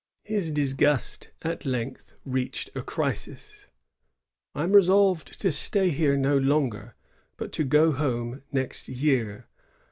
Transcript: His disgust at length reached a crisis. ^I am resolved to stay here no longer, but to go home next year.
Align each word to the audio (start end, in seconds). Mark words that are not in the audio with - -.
His 0.23 0.49
disgust 0.49 1.29
at 1.43 1.63
length 1.63 2.15
reached 2.25 2.71
a 2.73 2.81
crisis. 2.81 3.67
^I 4.55 4.63
am 4.63 4.71
resolved 4.73 5.39
to 5.41 5.51
stay 5.51 5.89
here 5.91 6.17
no 6.17 6.39
longer, 6.39 6.95
but 7.37 7.51
to 7.51 7.63
go 7.63 7.91
home 7.91 8.41
next 8.51 8.87
year. 8.89 9.45